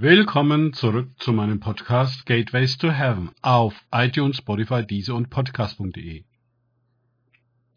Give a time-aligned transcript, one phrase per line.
[0.00, 6.22] Willkommen zurück zu meinem Podcast Gateways to Heaven auf iTunes, Spotify, Deezer und Podcast.de.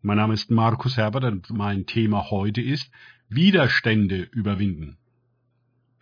[0.00, 2.88] Mein Name ist Markus Herbert und mein Thema heute ist
[3.28, 4.96] Widerstände überwinden.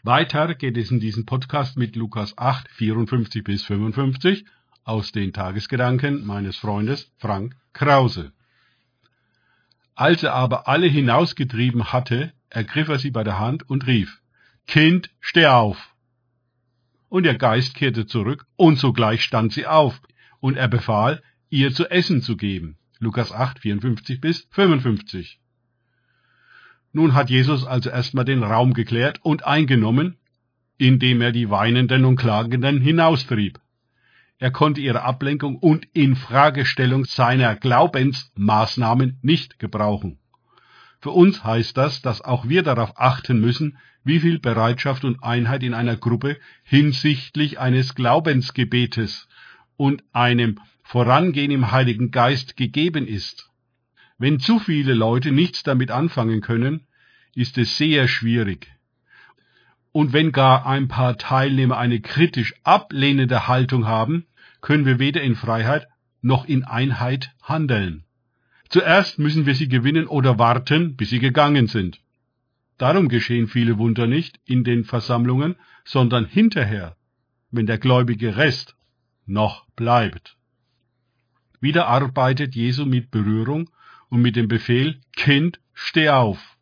[0.02, 4.44] Weiter geht es in diesem Podcast mit Lukas 8, 54 bis 55
[4.84, 8.32] aus den Tagesgedanken meines Freundes Frank Krause.
[9.94, 14.20] Als er aber alle hinausgetrieben hatte, ergriff er sie bei der Hand und rief,
[14.66, 15.91] Kind, steh auf!
[17.12, 20.00] Und der Geist kehrte zurück, und sogleich stand sie auf,
[20.40, 22.78] und er befahl, ihr zu essen zu geben.
[23.00, 25.38] Lukas 8, 54 bis 55.
[26.94, 30.16] Nun hat Jesus also erstmal den Raum geklärt und eingenommen,
[30.78, 33.60] indem er die Weinenden und Klagenden hinaustrieb.
[34.38, 40.18] Er konnte ihre Ablenkung und Infragestellung seiner Glaubensmaßnahmen nicht gebrauchen.
[41.02, 45.64] Für uns heißt das, dass auch wir darauf achten müssen, wie viel Bereitschaft und Einheit
[45.64, 49.26] in einer Gruppe hinsichtlich eines Glaubensgebetes
[49.76, 53.50] und einem Vorangehen im Heiligen Geist gegeben ist.
[54.16, 56.86] Wenn zu viele Leute nichts damit anfangen können,
[57.34, 58.70] ist es sehr schwierig.
[59.90, 64.26] Und wenn gar ein paar Teilnehmer eine kritisch ablehnende Haltung haben,
[64.60, 65.88] können wir weder in Freiheit
[66.20, 68.04] noch in Einheit handeln.
[68.72, 72.00] Zuerst müssen wir sie gewinnen oder warten, bis sie gegangen sind.
[72.78, 76.96] Darum geschehen viele Wunder nicht in den Versammlungen, sondern hinterher,
[77.50, 78.74] wenn der gläubige Rest
[79.26, 80.38] noch bleibt.
[81.60, 83.68] Wieder arbeitet Jesu mit Berührung
[84.08, 86.56] und mit dem Befehl, Kind, steh auf.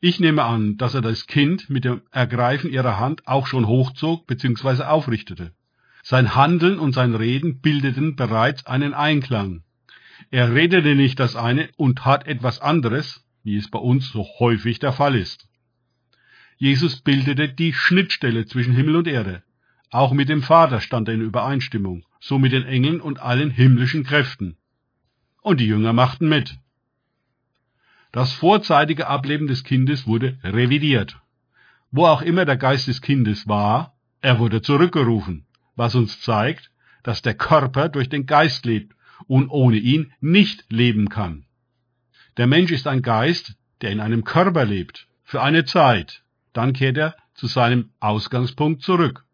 [0.00, 4.26] Ich nehme an, dass er das Kind mit dem Ergreifen ihrer Hand auch schon hochzog
[4.26, 4.84] bzw.
[4.84, 5.52] aufrichtete.
[6.02, 9.62] Sein Handeln und sein Reden bildeten bereits einen Einklang.
[10.30, 14.80] Er redete nicht das eine und tat etwas anderes, wie es bei uns so häufig
[14.80, 15.48] der Fall ist.
[16.56, 19.42] Jesus bildete die Schnittstelle zwischen Himmel und Erde.
[19.90, 24.04] Auch mit dem Vater stand er in Übereinstimmung, so mit den Engeln und allen himmlischen
[24.04, 24.56] Kräften.
[25.42, 26.58] Und die Jünger machten mit.
[28.10, 31.20] Das vorzeitige Ableben des Kindes wurde revidiert.
[31.92, 36.72] Wo auch immer der Geist des Kindes war, er wurde zurückgerufen, was uns zeigt,
[37.04, 38.95] dass der Körper durch den Geist lebt
[39.26, 41.44] und ohne ihn nicht leben kann.
[42.36, 46.22] Der Mensch ist ein Geist, der in einem Körper lebt, für eine Zeit,
[46.52, 49.24] dann kehrt er zu seinem Ausgangspunkt zurück.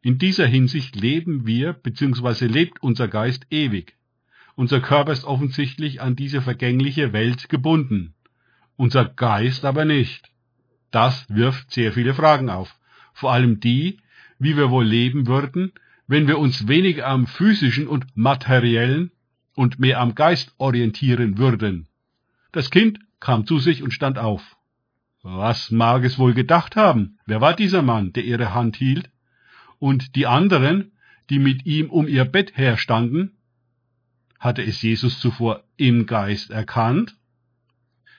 [0.00, 2.46] In dieser Hinsicht leben wir bzw.
[2.46, 3.96] lebt unser Geist ewig.
[4.54, 8.14] Unser Körper ist offensichtlich an diese vergängliche Welt gebunden,
[8.76, 10.30] unser Geist aber nicht.
[10.90, 12.76] Das wirft sehr viele Fragen auf,
[13.12, 13.98] vor allem die,
[14.38, 15.72] wie wir wohl leben würden,
[16.08, 19.12] wenn wir uns weniger am physischen und materiellen
[19.54, 21.86] und mehr am Geist orientieren würden.
[22.50, 24.56] Das Kind kam zu sich und stand auf.
[25.22, 27.18] Was mag es wohl gedacht haben?
[27.26, 29.10] Wer war dieser Mann, der ihre Hand hielt?
[29.78, 30.92] Und die anderen,
[31.28, 33.36] die mit ihm um ihr Bett herstanden?
[34.38, 37.16] Hatte es Jesus zuvor im Geist erkannt?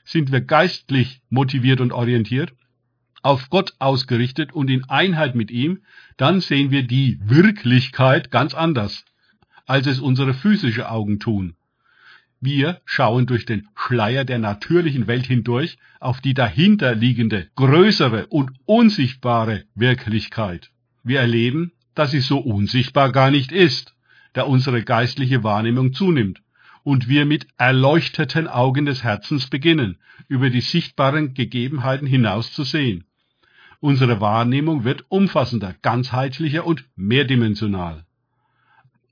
[0.04, 2.54] Sind wir geistlich motiviert und orientiert?
[3.22, 5.80] Auf Gott ausgerichtet und in Einheit mit ihm,
[6.18, 9.06] dann sehen wir die Wirklichkeit ganz anders,
[9.66, 11.56] als es unsere physische Augen tun.
[12.42, 19.66] Wir schauen durch den Schleier der natürlichen Welt hindurch auf die dahinterliegende, größere und unsichtbare
[19.76, 20.72] Wirklichkeit.
[21.04, 23.94] Wir erleben, dass sie so unsichtbar gar nicht ist,
[24.32, 26.42] da unsere geistliche Wahrnehmung zunimmt
[26.84, 29.98] und wir mit erleuchteten Augen des Herzens beginnen,
[30.30, 33.04] über die sichtbaren Gegebenheiten hinaus zu sehen.
[33.82, 38.06] Unsere Wahrnehmung wird umfassender, ganzheitlicher und mehrdimensional.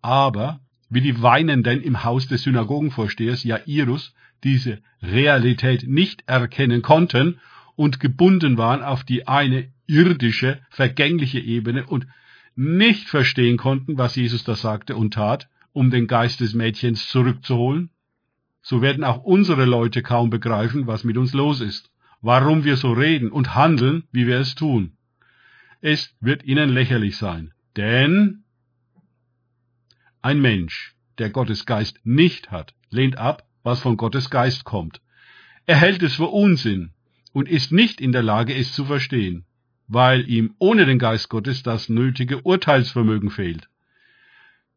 [0.01, 4.13] Aber wie die Weinenden im Haus des Synagogenvorstehers Jairus
[4.43, 7.39] diese Realität nicht erkennen konnten
[7.75, 12.07] und gebunden waren auf die eine irdische, vergängliche Ebene und
[12.55, 17.89] nicht verstehen konnten, was Jesus da sagte und tat, um den Geist des Mädchens zurückzuholen,
[18.61, 21.89] so werden auch unsere Leute kaum begreifen, was mit uns los ist
[22.21, 24.97] warum wir so reden und handeln, wie wir es tun.
[25.81, 28.43] Es wird ihnen lächerlich sein, denn
[30.21, 35.01] ein Mensch, der Gottes Geist nicht hat, lehnt ab, was von Gottes Geist kommt.
[35.65, 36.91] Er hält es für Unsinn
[37.33, 39.45] und ist nicht in der Lage, es zu verstehen,
[39.87, 43.69] weil ihm ohne den Geist Gottes das nötige Urteilsvermögen fehlt.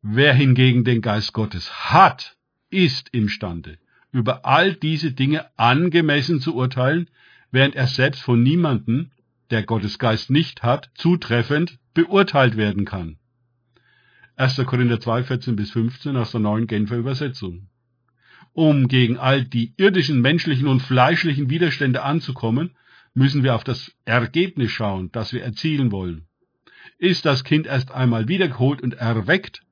[0.03, 2.37] Wer hingegen den Geist Gottes hat,
[2.71, 3.79] ist imstande,
[4.13, 7.09] über all diese Dinge angemessen zu urteilen,
[7.51, 9.13] während er selbst von niemanden,
[9.51, 13.19] der Gottes Geist nicht hat, zutreffend beurteilt werden kann.
[14.37, 14.57] 1.
[14.65, 17.69] Korinther 2, 14 bis 15 aus der neuen Genfer Übersetzung.
[18.53, 22.71] Um gegen all die irdischen, menschlichen und fleischlichen Widerstände anzukommen,
[23.15, 26.27] müssen wir auf das Ergebnis schauen, das wir erzielen wollen.
[26.99, 29.63] Ist das Kind erst einmal wiedergeholt und erweckt,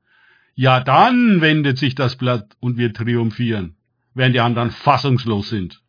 [0.55, 3.77] ja dann wendet sich das Blatt und wir triumphieren,
[4.15, 5.81] während die anderen fassungslos sind.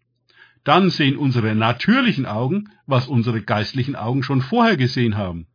[0.63, 5.47] Dann sehen unsere natürlichen Augen, was unsere geistlichen Augen schon vorher gesehen haben.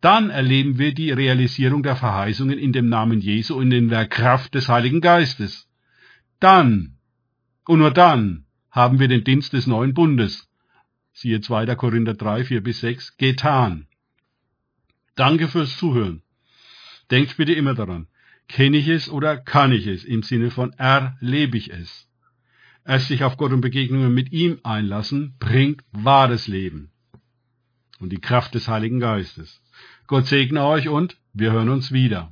[0.00, 4.54] Dann erleben wir die Realisierung der Verheißungen in dem Namen Jesu und in der Kraft
[4.54, 5.68] des Heiligen Geistes.
[6.38, 6.98] Dann,
[7.66, 10.48] und nur dann, haben wir den Dienst des neuen Bundes,
[11.12, 11.74] siehe 2.
[11.76, 13.86] Korinther 3, 4 bis 6, getan.
[15.14, 16.22] Danke fürs Zuhören.
[17.10, 18.06] Denkt bitte immer daran,
[18.48, 22.06] kenne ich es oder kann ich es im Sinne von erlebe ich es.
[22.86, 26.92] Erst sich auf Gott und Begegnungen mit ihm einlassen, bringt wahres Leben
[27.98, 29.60] und die Kraft des Heiligen Geistes.
[30.06, 32.30] Gott segne euch und wir hören uns wieder.